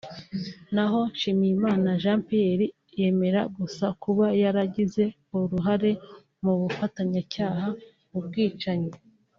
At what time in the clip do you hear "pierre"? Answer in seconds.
2.27-2.65